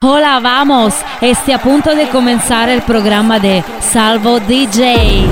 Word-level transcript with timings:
Hola, 0.00 0.38
vamos! 0.40 0.94
Este 1.20 1.50
a 1.52 1.58
punto 1.60 1.92
di 1.92 2.06
cominciare 2.06 2.72
il 2.72 2.82
programma 2.82 3.40
di 3.40 3.60
Salvo 3.80 4.38
DJ. 4.38 5.26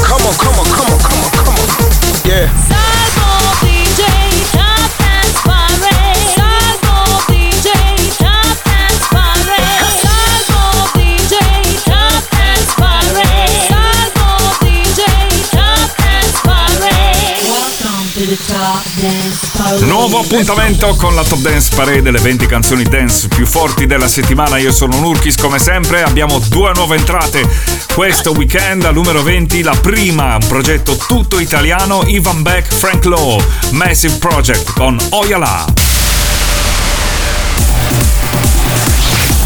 Come 0.00 0.24
on, 0.26 0.36
come 0.36 0.55
on. 0.55 0.55
nuovo 20.16 20.34
appuntamento 20.34 20.94
con 20.94 21.14
la 21.14 21.22
Top 21.24 21.40
Dance 21.40 21.68
Parade, 21.76 22.10
le 22.10 22.20
20 22.20 22.46
canzoni 22.46 22.84
dance 22.84 23.28
più 23.28 23.44
forti 23.44 23.84
della 23.86 24.08
settimana. 24.08 24.56
Io 24.56 24.72
sono 24.72 24.98
Nurkis 24.98 25.36
come 25.36 25.58
sempre, 25.58 26.02
abbiamo 26.02 26.38
due 26.48 26.72
nuove 26.74 26.96
entrate 26.96 27.46
questo 27.92 28.30
weekend 28.30 28.84
al 28.84 28.94
numero 28.94 29.22
20, 29.22 29.60
la 29.62 29.74
prima, 29.74 30.36
un 30.36 30.46
progetto 30.48 30.96
tutto 30.96 31.38
italiano, 31.38 32.02
Ivan 32.06 32.40
Beck, 32.42 32.72
Frank 32.74 33.04
Law, 33.04 33.38
Massive 33.72 34.14
Project 34.16 34.72
con 34.72 34.98
Oyala. 35.10 35.66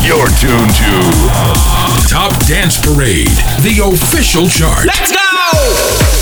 You're 0.03 0.31
tuned 0.35 0.73
to 0.73 2.07
Top 2.07 2.33
Dance 2.47 2.79
Parade, 2.81 3.33
the 3.63 3.81
official 3.81 4.49
chart. 4.49 4.85
Let's 4.85 5.11
go! 5.11 6.20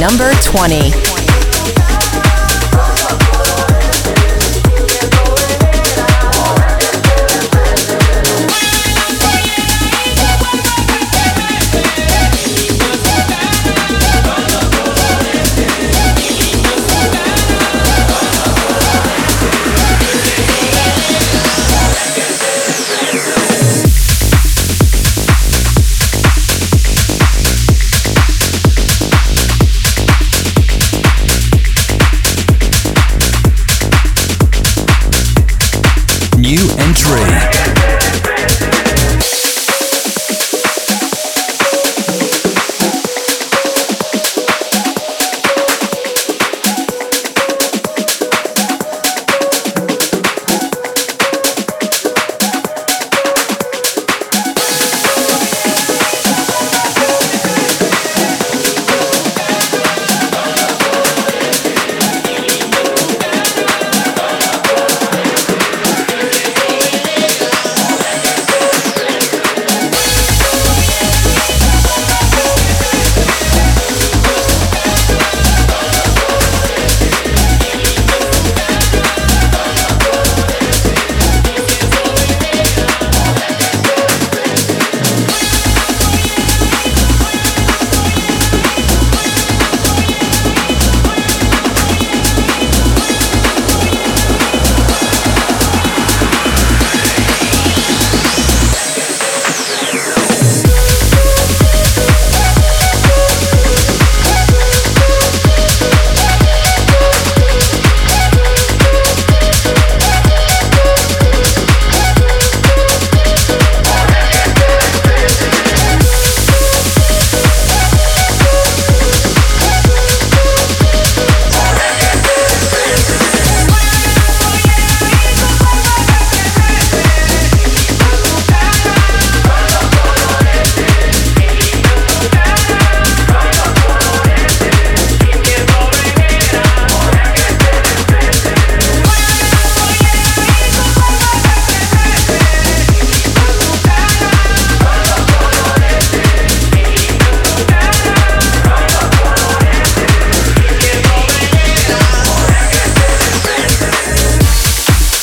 number 0.00 0.32
20. 0.54 1.28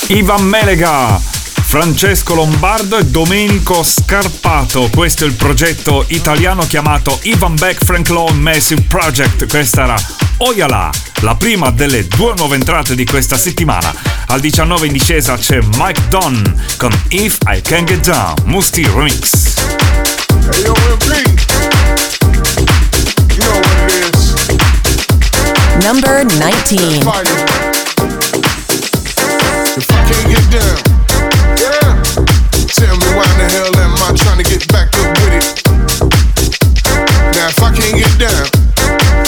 Ivan 0.10 0.42
Melega, 0.46 1.20
Francesco 1.20 2.34
Lombardo 2.36 2.96
e 2.98 3.06
Domenico 3.08 3.84
Scarpato. 3.84 4.90
Questo 4.94 5.26
è 5.26 5.28
il 5.28 5.34
progetto 5.34 6.06
italiano 6.08 6.66
chiamato 6.66 7.20
Ivan 7.24 7.56
Beck 7.56 7.84
Frank 7.84 8.08
Law 8.10 8.28
Massive 8.30 8.82
Project. 8.84 9.50
Questa 9.50 9.84
era 9.84 9.96
Oyala, 10.38 10.90
la 11.24 11.36
prima 11.36 11.72
delle 11.72 12.08
due 12.08 12.32
nuove 12.38 12.56
entrate 12.56 12.96
di 12.96 13.04
questa 13.04 13.36
settimana. 13.38 13.94
Al 14.28 14.40
19 14.40 14.88
in 14.88 14.94
discesa 14.94 15.36
c'è 15.38 15.60
Mike 15.76 16.08
Dunn 16.08 16.42
con 16.78 16.90
If 17.10 17.40
I 17.46 17.60
Can 17.62 17.84
Get 17.86 18.08
Down, 18.10 18.34
Musty 18.46 18.86
Remix. 18.86 19.58
Number 25.84 26.24
19. 26.26 27.47
if 29.78 29.86
I 29.92 30.02
can't 30.10 30.28
get 30.34 30.46
down. 30.58 30.78
Yeah. 31.62 32.04
Tell 32.74 32.96
me 32.98 33.08
why 33.16 33.26
in 33.34 33.38
the 33.46 33.48
hell 33.54 33.76
am 33.78 33.94
I 33.96 34.44
get 34.44 34.68
back 34.74 34.90
up 34.98 35.18
with 35.22 35.38
it? 35.38 35.46
Now 37.38 37.48
if 37.54 37.60
I 37.62 37.70
can't 37.78 37.96
get 38.02 38.14
down, 38.18 38.46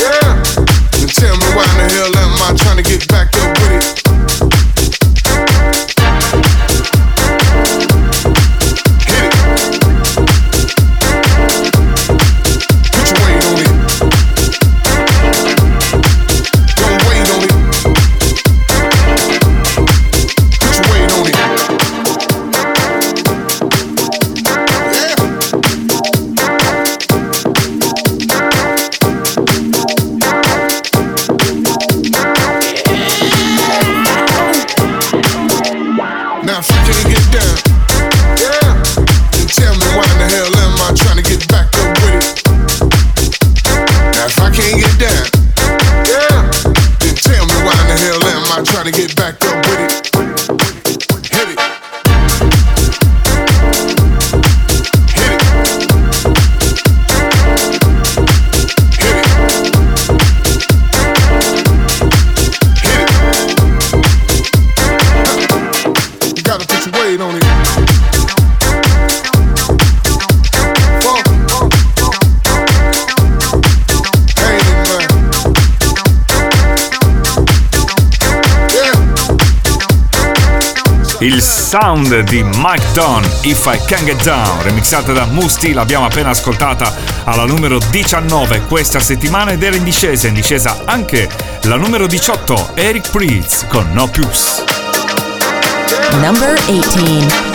yeah. 0.01 0.41
Then 0.93 1.07
tell 1.07 1.37
me 1.37 1.47
why 1.55 1.65
in 1.71 1.77
the 1.85 1.87
hell 1.93 2.17
am 2.17 2.41
I 2.49 2.81
get 2.81 3.07
back 3.07 3.35
up 3.41 3.58
down. 44.99 45.38
Sound 81.69 82.17
di 82.21 82.41
Mike 82.41 82.87
Don, 82.93 83.21
If 83.43 83.63
I 83.67 83.79
Can 83.85 84.03
Get 84.03 84.23
Down, 84.23 84.63
remixata 84.63 85.13
da 85.13 85.25
Musti, 85.25 85.71
l'abbiamo 85.71 86.03
appena 86.05 86.31
ascoltata 86.31 86.91
alla 87.25 87.45
numero 87.45 87.77
19 87.91 88.61
questa 88.63 88.99
settimana 88.99 89.51
ed 89.51 89.61
era 89.61 89.75
in 89.75 89.83
discesa, 89.83 90.25
in 90.25 90.33
discesa 90.33 90.81
anche 90.85 91.29
la 91.65 91.75
numero 91.75 92.07
18, 92.07 92.71
Eric 92.73 93.11
Priest 93.11 93.67
con 93.67 93.87
No 93.93 94.07
Plus. 94.07 94.63
Number 96.19 96.59
18 96.69 97.48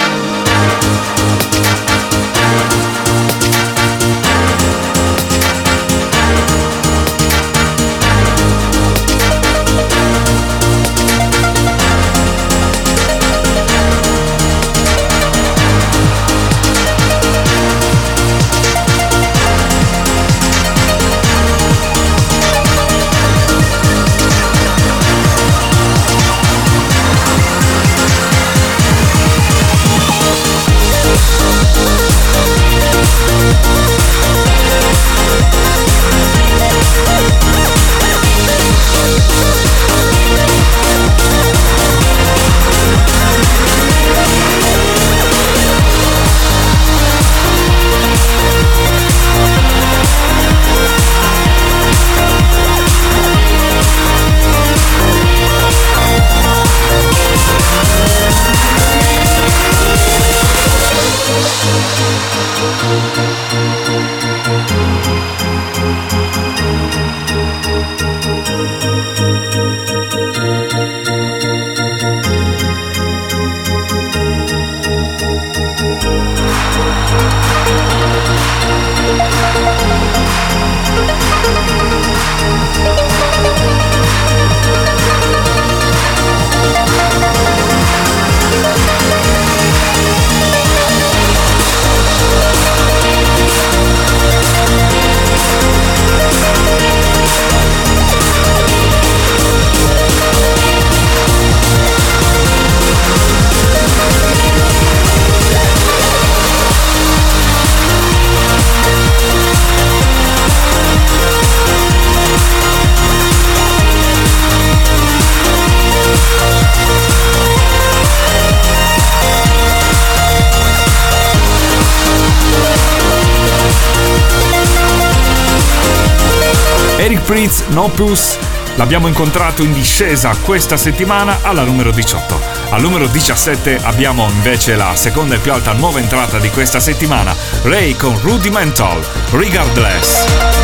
Nopus. 127.75 128.39
L'abbiamo 128.77 129.09
incontrato 129.09 129.63
in 129.63 129.73
discesa 129.73 130.35
questa 130.45 130.77
settimana 130.77 131.39
alla 131.43 131.65
numero 131.65 131.91
18. 131.91 132.41
Al 132.71 132.81
numero 132.81 133.07
17 133.09 133.79
abbiamo 133.83 134.29
invece 134.31 134.75
la 134.77 134.95
seconda 134.97 135.35
e 135.35 135.39
più 135.39 135.53
alta 135.53 135.73
nuova 135.73 135.99
entrata 135.99 136.39
di 136.39 136.51
questa 136.51 136.79
settimana, 136.81 137.35
Ray 137.65 137.95
con 137.97 138.17
Rudimental, 138.21 139.05
Regardless. 139.33 140.64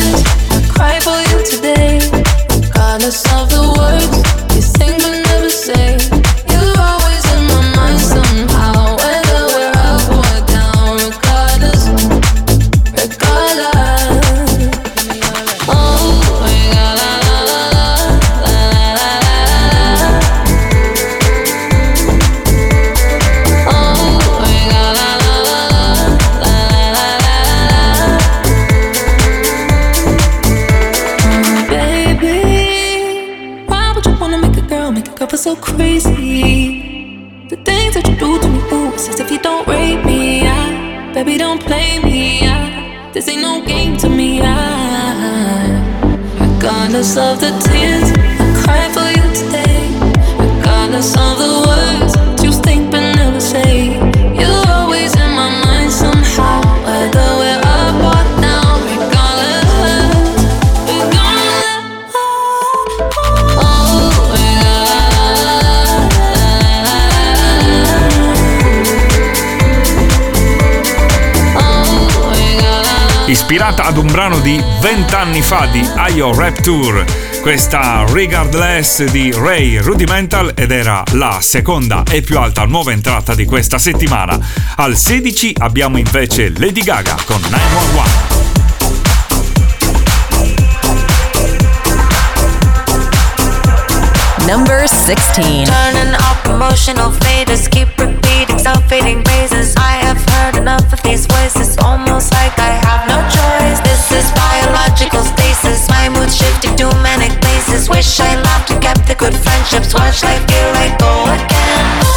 ad 73.91 73.97
un 73.97 74.07
brano 74.09 74.39
di 74.39 74.63
20 74.79 75.15
anni 75.15 75.41
fa 75.41 75.65
di 75.69 75.85
IO 76.13 76.33
Rap 76.33 76.61
Tour. 76.61 77.03
Questa 77.41 78.05
Regardless 78.09 79.03
di 79.03 79.33
Ray 79.35 79.77
Rudimental 79.79 80.53
ed 80.55 80.71
era 80.71 81.03
la 81.11 81.39
seconda 81.41 82.03
e 82.09 82.21
più 82.21 82.39
alta 82.39 82.63
nuova 82.65 82.93
entrata 82.93 83.35
di 83.35 83.43
questa 83.43 83.77
settimana. 83.79 84.39
Al 84.77 84.95
16 84.95 85.55
abbiamo 85.59 85.97
invece 85.97 86.53
Lady 86.57 86.83
Gaga 86.83 87.17
con 87.25 87.41
911. 87.49 88.15
number 94.47 94.87
16. 94.87 95.33
Turning 95.65 96.15
up 96.15 96.45
emotional 96.45 97.11
faders, 97.11 97.67
keep 97.69 97.87
repeating 97.97 98.57
self-fading 98.57 99.21
phrases. 99.23 99.73
I 99.75 99.97
have 100.03 100.21
heard 100.29 100.55
enough 100.57 100.91
of 100.91 101.01
these 101.03 101.25
voices, 101.27 101.77
almost 101.77 102.33
like 102.33 102.40
no 103.11 103.19
choice. 103.27 103.79
This 103.83 104.03
is 104.19 104.27
biological 104.31 105.21
stasis. 105.23 105.87
My 105.89 106.07
mood 106.09 106.31
shifting 106.31 106.75
to 106.81 106.87
manic 107.03 107.33
places. 107.43 107.89
Wish 107.89 108.19
I 108.19 108.33
loved 108.49 108.71
and 108.71 108.81
kept 108.81 109.05
the 109.07 109.15
good 109.23 109.35
friendships. 109.45 109.93
Watch 109.93 110.23
life 110.23 110.45
here 110.49 110.71
I 110.85 110.87
go 111.01 111.11
again. 111.37 112.10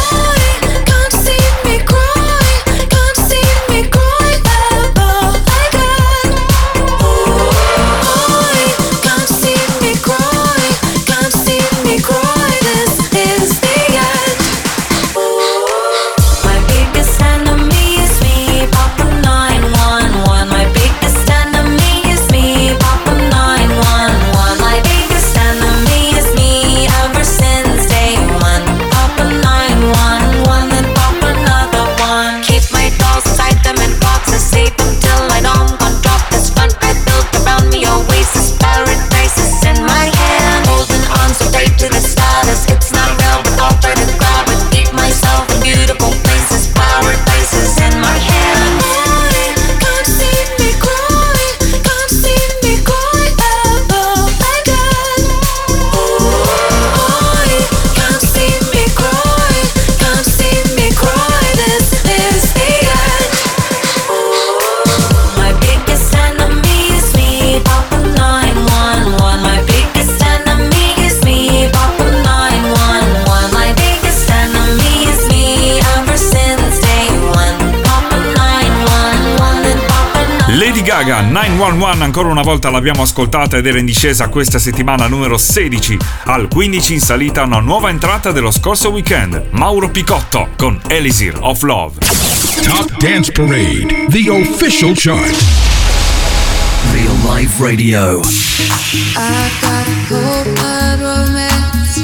Gaga 80.85 81.21
911 81.21 82.03
ancora 82.03 82.27
una 82.29 82.43
volta 82.43 82.69
l'abbiamo 82.69 83.01
ascoltata 83.01 83.57
ed 83.57 83.65
era 83.65 83.79
in 83.79 83.85
discesa 83.87 84.27
questa 84.29 84.59
settimana 84.59 85.07
numero 85.07 85.35
16 85.35 85.97
al 86.25 86.47
15 86.47 86.93
in 86.93 86.99
salita 87.01 87.41
una 87.41 87.57
nuova 87.59 87.89
entrata 87.89 88.31
dello 88.31 88.51
scorso 88.51 88.89
weekend 88.91 89.47
Mauro 89.53 89.89
Picotto 89.89 90.49
con 90.55 90.79
Elisir 90.87 91.35
of 91.39 91.63
Love 91.63 91.95
Top 92.61 92.97
Dance 92.99 93.31
Parade 93.31 94.05
The 94.09 94.29
Official 94.29 94.91
Chart 94.95 95.35
Real 96.91 97.35
Life 97.35 97.51
Radio 97.63 98.19
I 98.21 99.49
got 99.61 99.87
a 99.87 100.07
good 100.07 100.53
blood 100.53 100.99
romance 100.99 101.97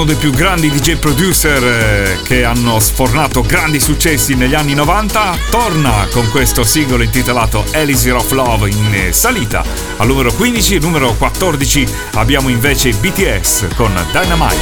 uno 0.00 0.04
dei 0.04 0.16
più 0.16 0.30
grandi 0.30 0.70
DJ 0.70 0.96
producer 0.96 1.62
eh, 1.62 2.18
che 2.24 2.42
hanno 2.42 2.78
sfornato 2.80 3.42
grandi 3.42 3.78
successi 3.80 4.34
negli 4.34 4.54
anni 4.54 4.72
90, 4.72 5.36
torna 5.50 6.06
con 6.10 6.26
questo 6.30 6.64
singolo 6.64 7.02
intitolato 7.02 7.62
Elixir 7.72 8.14
of 8.14 8.30
Love 8.32 8.70
in 8.70 8.94
eh, 8.94 9.12
salita 9.12 9.62
al 9.98 10.06
numero 10.06 10.32
15, 10.32 10.78
numero 10.78 11.14
14 11.14 11.86
abbiamo 12.14 12.48
invece 12.48 12.92
BTS 12.92 13.66
con 13.76 13.92
Dynamite. 14.10 14.56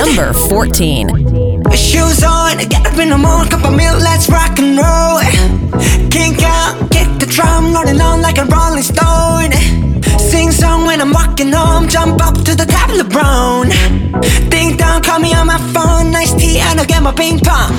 Number 0.00 0.30
14 0.34 1.37
shoes 1.78 2.22
on, 2.26 2.58
get 2.68 2.84
up 2.84 2.98
in 2.98 3.08
the 3.10 3.16
morning, 3.16 3.48
cup 3.48 3.62
of 3.64 3.74
milk, 3.74 4.02
let's 4.02 4.28
rock 4.28 4.58
and 4.58 4.74
roll. 4.76 5.22
Kink 6.10 6.42
out, 6.42 6.74
kick 6.90 7.06
the 7.22 7.26
drum, 7.26 7.72
rolling 7.72 8.00
on 8.02 8.20
like 8.20 8.36
a 8.38 8.44
rolling 8.46 8.82
stone. 8.82 9.54
Sing 10.18 10.50
song 10.50 10.84
when 10.86 11.00
I'm 11.00 11.12
walking 11.12 11.52
home, 11.52 11.88
jump 11.88 12.20
up 12.20 12.34
to 12.44 12.52
the 12.58 12.66
top 12.66 12.90
of 12.90 12.98
the 12.98 13.06
brown. 13.06 13.70
Ding 14.50 14.76
dong, 14.76 15.02
call 15.02 15.20
me 15.20 15.32
on 15.34 15.46
my 15.46 15.58
phone, 15.72 16.10
nice 16.10 16.34
tea, 16.34 16.58
and 16.58 16.80
I'll 16.80 16.86
get 16.86 17.00
my 17.02 17.12
ping 17.14 17.38
pong. 17.38 17.70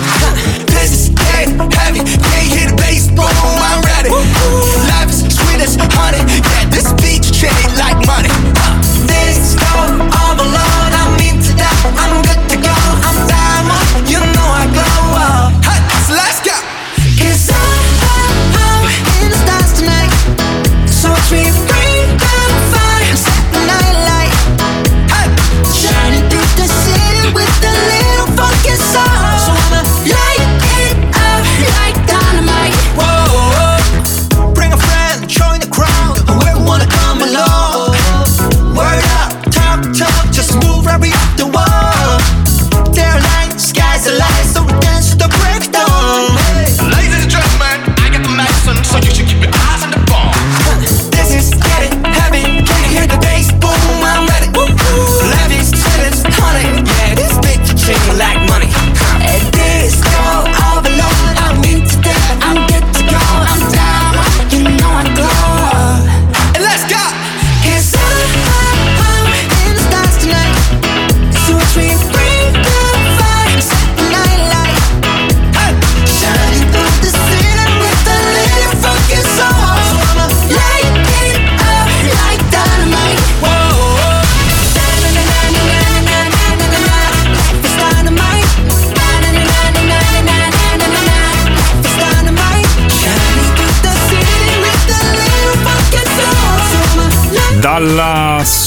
This 0.71 0.89
is 0.95 1.09
dead 1.09 1.49
heavy, 1.79 1.99
can't 2.03 2.47
hear 2.53 2.65
the 2.71 2.75
bass, 2.79 3.07
boom, 3.11 3.43
I'm 3.69 3.83
ready. 3.91 4.09
Life 4.95 5.11
is 5.11 5.19
sweet 5.35 5.59
as 5.67 5.75
honey, 5.93 6.23
yeah, 6.23 6.65
this 6.73 6.87
beach 7.03 7.27
chain 7.35 7.67
like 7.75 7.99
money. 8.07 8.31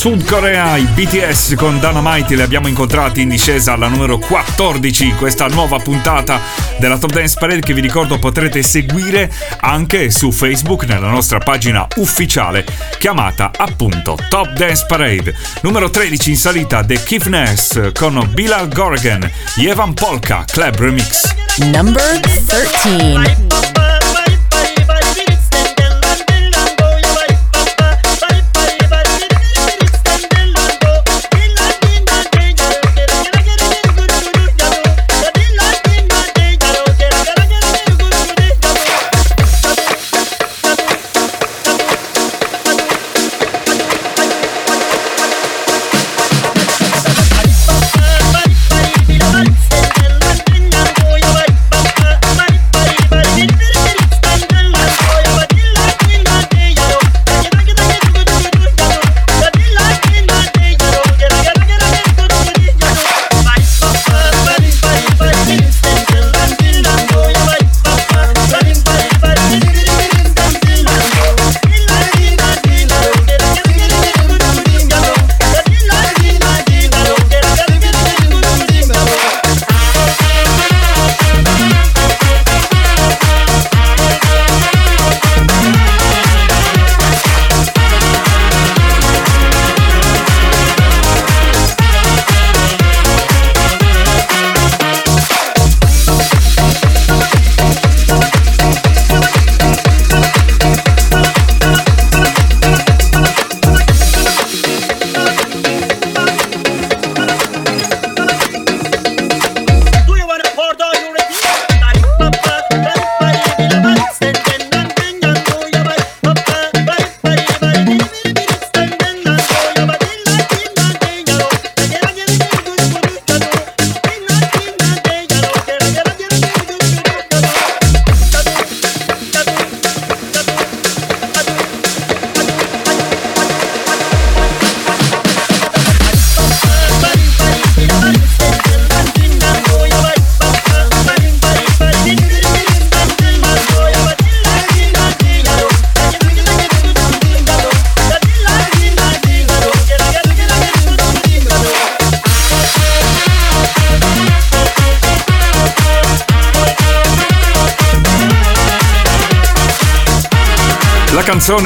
Sud 0.03 0.25
Corea, 0.25 0.77
i 0.79 0.83
BTS 0.83 1.55
con 1.57 1.79
Dana 1.79 2.01
Mighty 2.03 2.35
li 2.35 2.43
abbiamo 2.43 2.67
incontrati 2.67 3.21
in 3.23 3.29
discesa 3.29 3.75
alla 3.75 3.87
numero 3.87 4.19
14 4.19 5.05
in 5.11 5.17
questa 5.17 5.47
nuova 5.47 5.79
puntata 5.79 6.41
della 6.81 6.99
Top 6.99 7.13
Dance 7.13 7.37
Parade 7.39 7.61
che 7.61 7.73
vi 7.73 7.81
ricordo 7.83 8.19
potrete 8.19 8.65
seguire 8.65 9.33
anche 9.61 10.11
su 10.11 10.33
Facebook 10.33 10.87
nella 10.87 11.07
nostra 11.09 11.39
pagina 11.39 11.87
ufficiale 11.99 12.65
chiamata 12.99 13.53
appunto 13.57 14.19
Top 14.29 14.51
Dance 14.55 14.85
Parade. 14.89 15.37
Numero 15.61 15.89
13 15.89 16.31
in 16.31 16.37
salita 16.37 16.83
The 16.85 17.01
Keith 17.05 17.27
Ness 17.27 17.93
con 17.93 18.29
Bilal 18.33 18.71
Gorgan, 18.75 19.31
Evan 19.57 19.95
Polka 19.95 20.45
Club 20.45 20.75
Remix. 20.79 21.33
Number 21.59 22.19
13 22.49 23.72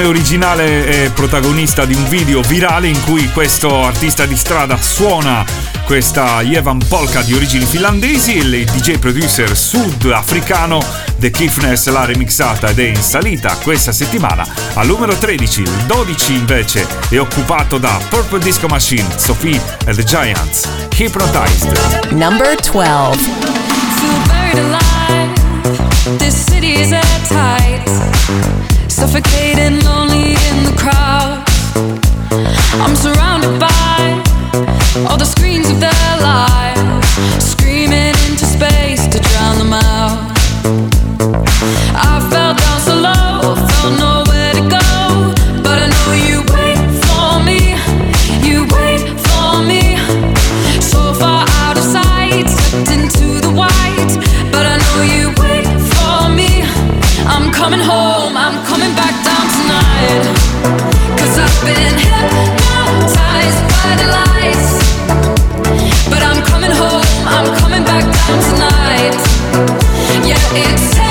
originale 0.07 1.05
è 1.07 1.11
protagonista 1.13 1.85
di 1.85 1.95
un 1.95 2.07
video 2.09 2.41
virale 2.43 2.87
in 2.89 3.01
cui 3.03 3.29
questo 3.33 3.85
artista 3.85 4.25
di 4.25 4.37
strada 4.37 4.77
suona 4.81 5.45
questa 5.85 6.41
Yevan 6.43 6.81
Polka 6.89 7.23
di 7.23 7.35
origini 7.35 7.65
finlandesi 7.65 8.35
e 8.37 8.41
il 8.41 8.65
DJ 8.67 8.99
producer 8.99 9.57
sudafricano 9.57 10.81
The 11.19 11.31
Kiffness 11.31 11.89
l'ha 11.89 12.05
remixata 12.05 12.69
ed 12.69 12.79
è 12.79 12.85
in 12.89 13.03
salita 13.03 13.57
questa 13.63 13.91
settimana 13.93 14.47
al 14.75 14.87
numero 14.87 15.17
13. 15.17 15.63
Il 15.63 15.71
12 15.87 16.35
invece 16.35 16.87
è 17.09 17.19
occupato 17.19 17.79
da 17.79 17.99
Purple 18.09 18.41
Disco 18.41 18.67
Machine, 18.69 19.07
Sophie 19.17 19.61
and 19.87 19.95
the 19.97 20.05
Giants, 20.05 20.69
Hypnotized. 20.97 22.09
Number 22.11 22.55
12. 22.61 23.19
city 26.31 26.81
is 26.81 26.93
at 26.93 27.15
suffocating, 28.97 29.79
lonely 29.85 30.31
in 30.51 30.57
the 30.65 30.75
crowd. 30.79 31.45
I'm 32.83 32.97
surrounded 32.97 33.61
by 33.61 34.23
all 35.11 35.19
the 35.19 35.27
screens 35.27 35.69
of 35.69 35.79
their 35.81 36.01
lives. 36.23 36.56
tonight. 68.27 69.15
Yeah, 70.27 70.59
it's. 70.59 71.06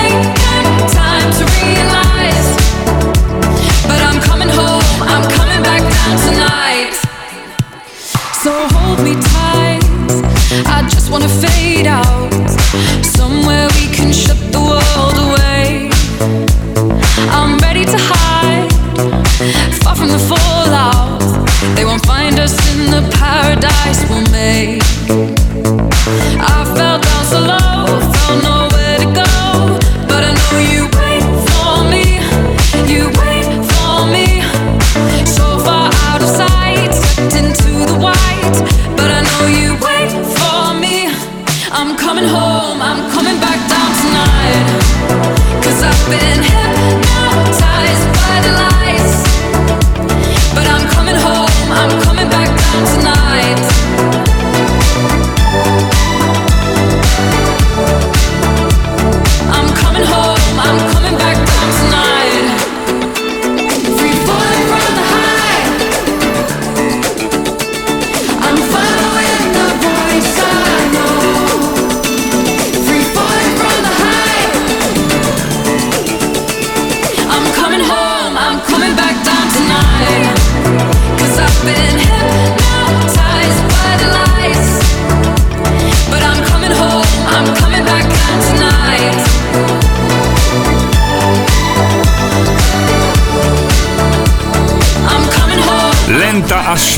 tonight 52.84 53.25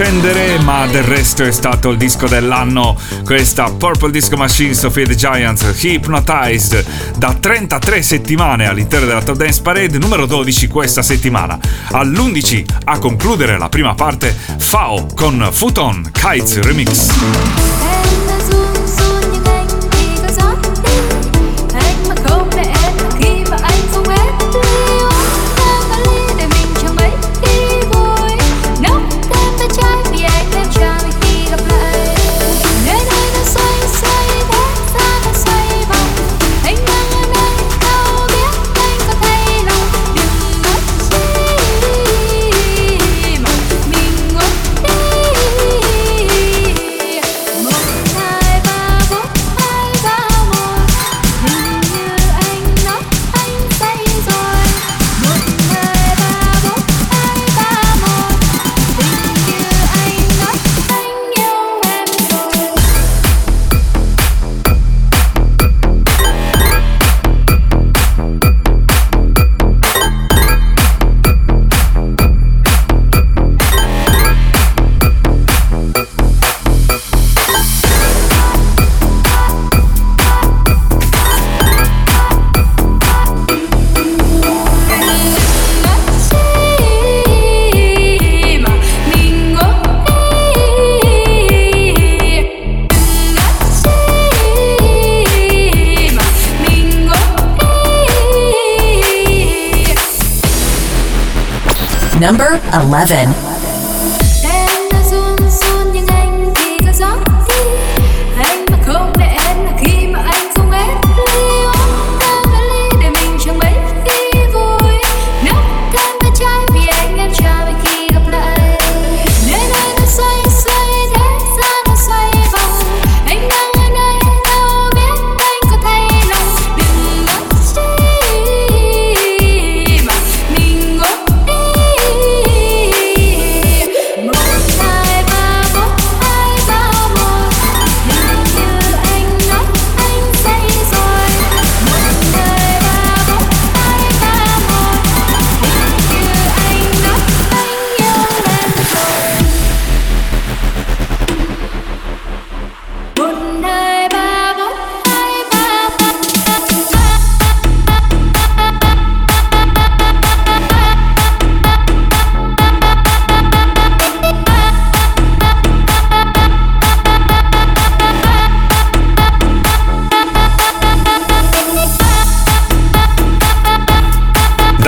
scendere, 0.03 0.59
ma 0.59 0.85
del 0.85 1.01
resto 1.01 1.43
è 1.43 1.49
stato 1.51 1.89
il 1.89 1.97
disco 1.97 2.27
dell'anno. 2.27 2.95
Questa 3.25 3.67
Purple 3.71 4.11
Disco 4.11 4.37
Machine 4.37 4.75
Sophie 4.75 5.07
the 5.07 5.15
Giants 5.15 5.65
Hypnotized 5.81 6.85
da 7.17 7.33
33 7.33 8.03
settimane 8.03 8.67
all'interno 8.67 9.07
della 9.07 9.23
Top 9.23 9.37
Dance 9.37 9.59
Parade 9.59 9.97
numero 9.97 10.27
12 10.27 10.67
questa 10.67 11.01
settimana. 11.01 11.57
All'11 11.93 12.63
a 12.83 12.99
concludere 12.99 13.57
la 13.57 13.69
prima 13.69 13.95
parte 13.95 14.37
FAO 14.59 15.07
con 15.15 15.49
Futon 15.51 16.11
Kites 16.11 16.59
Remix. 16.59 17.76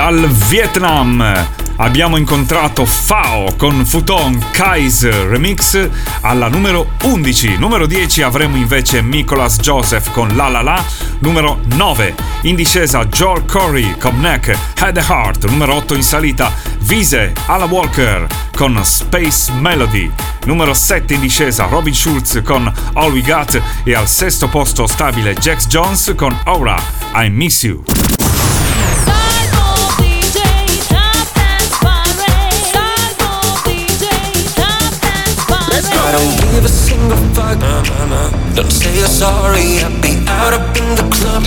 dal 0.10 0.28
Vietnam. 0.28 1.46
Abbiamo 1.76 2.18
incontrato 2.18 2.84
Fao 2.84 3.54
con 3.56 3.86
Futon 3.86 4.44
Kaiser 4.52 5.14
Remix 5.14 5.88
alla 6.22 6.48
numero 6.50 6.94
11. 7.04 7.58
Numero 7.60 7.86
10 7.86 8.24
avremo 8.24 8.56
invece 8.58 9.02
Nicholas 9.02 9.58
Joseph 9.58 10.10
con 10.12 10.36
La 10.36 10.50
La 10.50 10.64
La. 10.64 10.84
Numero 11.20 11.60
9 11.76 12.16
in 12.44 12.56
discesa 12.56 13.06
Joel 13.06 13.46
Corey 13.46 13.98
con 14.00 14.20
Neck 14.20 14.58
Head 14.80 14.98
Heart. 14.98 15.46
Numero 15.48 15.76
8 15.76 15.94
in 15.94 16.04
salita 16.04 16.52
Vise 16.80 17.32
Alla 17.46 17.66
Walker 17.66 18.26
con 18.56 18.80
Space 18.84 19.52
Melody. 19.52 20.10
Numero 20.46 20.74
7 20.74 21.14
in 21.14 21.20
discesa 21.22 21.68
Robin 21.68 21.94
Schulz 21.94 22.42
con 22.44 22.70
All 22.94 23.12
We 23.12 23.22
Got 23.22 23.62
e 23.84 23.94
al 23.94 24.08
sesto 24.08 24.48
posto 24.48 24.88
stabile 24.88 25.34
Jax 25.36 25.68
Jones 25.68 26.14
con 26.18 26.36
Aura 26.46 26.82
I 27.16 27.30
Miss 27.30 27.64
You. 27.64 27.84
I 36.10 36.12
don't 36.14 36.42
give 36.54 36.66
a 36.66 36.68
single 36.74 37.16
fuck. 37.38 37.62
Nah, 37.62 37.84
nah, 37.86 38.06
nah. 38.34 38.56
Don't 38.58 38.72
say 38.74 38.90
you're 38.98 39.06
sorry, 39.06 39.78
I'll 39.86 39.94
be 40.02 40.18
out 40.26 40.54
up 40.58 40.74
in 40.76 40.98
the 40.98 41.06
club. 41.14 41.46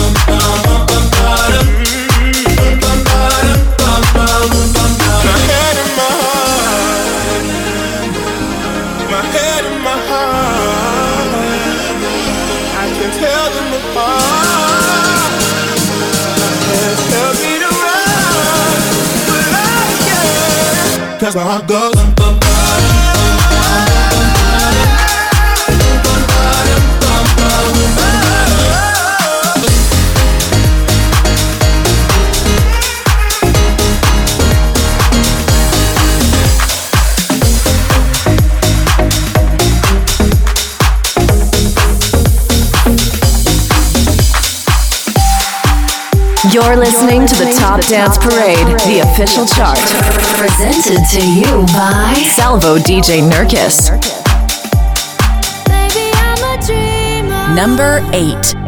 that's 21.33 21.71
where 21.71 22.03
I 22.03 22.10
You're 46.53 46.75
listening 46.75 47.25
to 47.27 47.35
the 47.35 47.55
Top 47.57 47.79
Dance 47.87 48.17
Parade, 48.17 48.57
the 48.83 48.99
official 49.09 49.45
chart. 49.45 49.77
Presented 50.37 51.01
to 51.09 51.25
you 51.25 51.65
by 51.67 52.13
Salvo 52.35 52.75
DJ 52.77 53.21
Nurkis. 53.21 53.87
Number 57.55 57.99
8. 58.11 58.60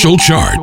Social 0.00 0.16
chart. 0.16 0.59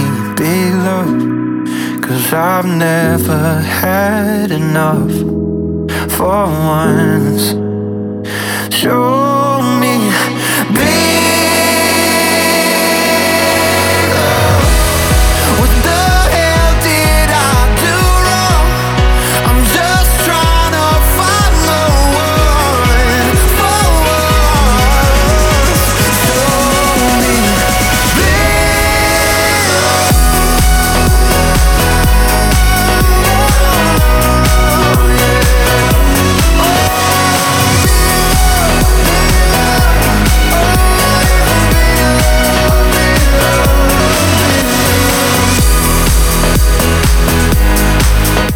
i 2.33 2.59
I've 2.59 2.65
never 2.65 3.59
had 3.59 4.51
enough 4.51 5.09
for 6.09 6.45
once. 6.47 7.51
Sure. 8.73 9.30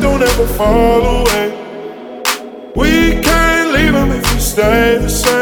Don't 0.00 0.20
ever 0.22 0.46
fall 0.58 1.00
away. 1.20 1.48
We 2.74 3.20
can't 3.22 3.72
leave 3.74 3.92
them 3.92 4.10
if 4.10 4.24
we 4.34 4.40
stay 4.40 4.96
the 4.98 5.08
same 5.08 5.41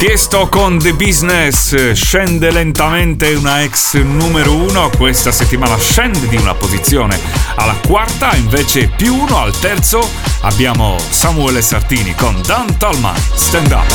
Tiesto 0.00 0.48
con 0.48 0.78
The 0.78 0.92
Business 0.94 1.92
scende 1.92 2.50
lentamente 2.50 3.34
una 3.34 3.62
ex 3.62 3.94
numero 3.94 4.54
uno, 4.56 4.90
questa 4.96 5.30
settimana 5.30 5.76
scende 5.78 6.26
di 6.28 6.36
una 6.36 6.54
posizione 6.54 7.18
alla 7.54 7.76
quarta, 7.86 8.32
invece 8.34 8.90
più 8.96 9.14
uno 9.14 9.38
al 9.38 9.56
terzo 9.60 10.08
abbiamo 10.42 10.96
Samuele 11.10 11.62
Sartini 11.62 12.14
con 12.16 12.40
Dan 12.46 12.76
Talman, 12.78 13.14
Stand 13.34 13.70
Up. 13.70 13.86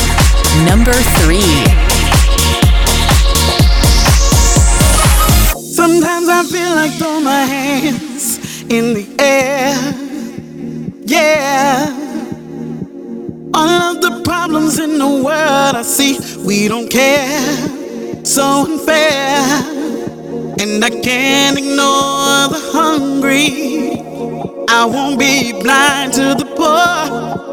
Number 0.66 0.94
3 1.24 1.93
Sometimes 5.86 6.30
I 6.30 6.42
feel 6.44 6.74
like 6.74 6.92
throwing 6.98 7.24
my 7.24 7.42
hands 7.42 8.38
in 8.70 8.94
the 8.94 9.06
air. 9.18 9.76
Yeah. 11.04 11.90
All 13.52 13.94
of 13.94 14.00
the 14.00 14.22
problems 14.24 14.78
in 14.78 14.96
the 14.98 15.06
world 15.24 15.76
I 15.76 15.82
see, 15.82 16.16
we 16.46 16.68
don't 16.68 16.88
care. 16.90 17.44
So 18.24 18.64
unfair. 18.64 19.44
And 20.58 20.82
I 20.82 20.88
can't 20.88 21.58
ignore 21.58 22.38
the 22.54 22.60
hungry. 22.72 23.98
I 24.70 24.86
won't 24.86 25.18
be 25.18 25.52
blind 25.62 26.14
to 26.14 26.34
the 26.42 26.46
poor. 26.56 27.52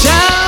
자 0.00 0.39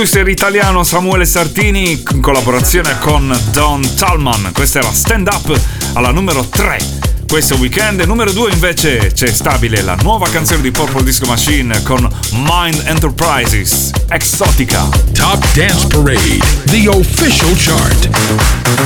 producer 0.00 0.28
italiano 0.28 0.84
Samuele 0.84 1.24
Sartini 1.26 2.00
in 2.08 2.20
collaborazione 2.20 2.96
con 3.00 3.36
Don 3.50 3.82
Talman. 3.96 4.52
Questa 4.54 4.78
era 4.78 4.92
Stand 4.92 5.26
Up 5.26 5.60
alla 5.94 6.12
numero 6.12 6.44
3 6.48 6.78
questo 7.26 7.56
weekend. 7.56 8.00
Numero 8.02 8.30
2 8.30 8.52
invece 8.52 9.10
c'è 9.12 9.26
stabile 9.34 9.82
la 9.82 9.96
nuova 10.02 10.28
canzone 10.28 10.60
di 10.62 10.70
Purple 10.70 11.02
Disco 11.02 11.26
Machine 11.26 11.82
con 11.82 12.08
Mind 12.44 12.80
Enterprises, 12.86 13.90
Exotica. 14.10 14.88
Top 15.14 15.44
Dance 15.54 15.84
Parade, 15.88 16.38
the 16.66 16.86
official 16.86 17.52
chart. 17.56 18.08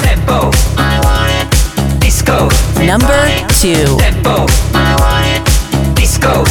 Tempo, 0.01 0.49
I 0.79 0.99
want 1.05 1.31
it. 1.43 1.81
Disco. 1.99 2.49
Number 2.81 3.45
2. 3.61 3.97
Tempo, 3.97 4.47
I 4.73 4.95
want 4.99 5.27
it. 5.27 5.91
Disco. 5.93 6.43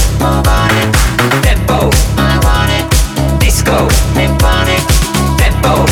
Tempo, 1.41 1.89
I 2.17 2.39
want 2.43 2.69
it. 2.69 3.37
Disco. 3.39 4.00
Symphonic 4.15 4.83
Tempo 5.37 5.85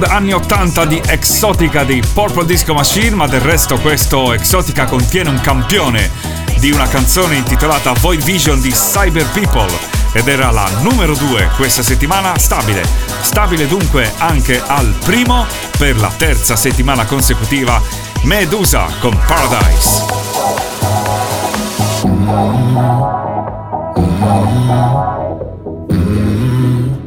sound 0.00 0.04
anni 0.04 0.32
80 0.32 0.84
di 0.86 1.00
Exotica 1.06 1.84
di 1.84 2.02
Purple 2.12 2.44
Disco 2.46 2.72
Machine, 2.74 3.14
ma 3.16 3.26
del 3.26 3.40
resto 3.40 3.78
questo 3.78 4.32
Exotica 4.32 4.84
contiene 4.84 5.28
un 5.30 5.40
campione 5.40 6.10
di 6.58 6.70
una 6.72 6.86
canzone 6.86 7.34
intitolata 7.36 7.92
Void 8.00 8.22
Vision 8.22 8.60
di 8.60 8.70
Cyber 8.70 9.26
People 9.30 9.68
ed 10.12 10.26
era 10.28 10.50
la 10.50 10.68
numero 10.80 11.14
2 11.14 11.50
questa 11.56 11.82
settimana 11.82 12.38
stabile. 12.38 12.82
Stabile 13.22 13.66
dunque 13.66 14.12
anche 14.18 14.60
al 14.64 14.94
primo 15.04 15.46
per 15.76 15.98
la 15.98 16.10
terza 16.16 16.56
settimana 16.56 17.04
consecutiva 17.04 17.80
Medusa 18.22 18.86
con 19.02 19.16
Paradise. 19.26 20.04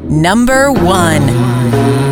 Number 0.10 0.68
1 0.68 2.12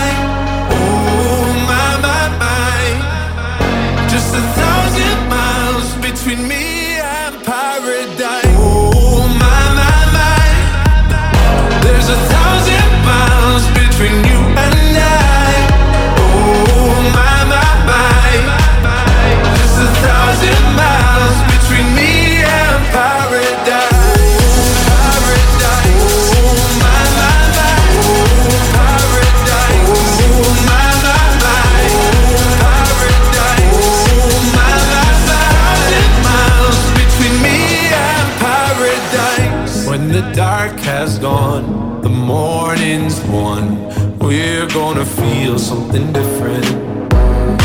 gonna 44.94 45.04
feel 45.06 45.58
something 45.58 46.12
different. 46.12 46.64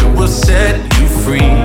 It 0.03 0.17
will 0.17 0.27
set 0.27 0.77
you 0.99 1.07
free. 1.07 1.58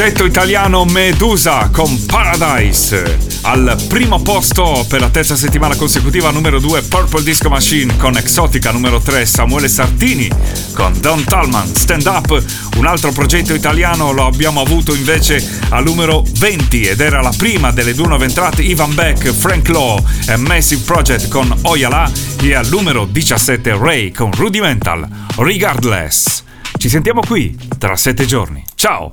progetto 0.00 0.24
italiano 0.24 0.86
Medusa 0.86 1.68
con 1.70 2.06
Paradise. 2.06 3.18
Al 3.42 3.76
primo 3.86 4.18
posto 4.22 4.86
per 4.88 4.98
la 4.98 5.10
terza 5.10 5.36
settimana 5.36 5.74
consecutiva 5.76 6.30
numero 6.30 6.58
2 6.58 6.80
Purple 6.84 7.22
Disco 7.22 7.50
Machine 7.50 7.94
con 7.98 8.16
Exotica, 8.16 8.72
numero 8.72 8.98
3 9.00 9.26
Samuele 9.26 9.68
Sartini 9.68 10.26
con 10.72 10.98
Don 11.02 11.22
Talman 11.24 11.66
Stand 11.76 12.06
Up. 12.06 12.44
Un 12.78 12.86
altro 12.86 13.12
progetto 13.12 13.52
italiano 13.52 14.12
lo 14.12 14.24
abbiamo 14.24 14.62
avuto 14.62 14.94
invece 14.94 15.46
al 15.68 15.84
numero 15.84 16.24
20 16.38 16.80
ed 16.80 17.00
era 17.00 17.20
la 17.20 17.34
prima 17.36 17.70
delle 17.70 17.92
due 17.92 18.06
nuove 18.06 18.24
entrate 18.24 18.62
Ivan 18.62 18.94
Beck, 18.94 19.30
Frank 19.32 19.68
Law 19.68 20.02
e 20.26 20.34
Massive 20.36 20.80
Project 20.82 21.28
con 21.28 21.54
Oyala 21.64 22.10
e 22.40 22.54
al 22.54 22.66
numero 22.70 23.04
17 23.04 23.76
Ray 23.76 24.12
con 24.12 24.32
Rudimental 24.32 25.06
Regardless. 25.36 26.42
Ci 26.78 26.88
sentiamo 26.88 27.20
qui 27.20 27.54
tra 27.76 27.96
sette 27.96 28.24
giorni. 28.24 28.64
Ciao! 28.74 29.12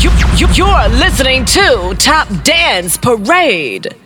You, 0.00 0.10
you, 0.36 0.46
you're 0.54 0.88
listening 0.90 1.44
to 1.46 1.92
Top 1.98 2.28
Dance 2.44 2.96
Parade. 2.96 3.96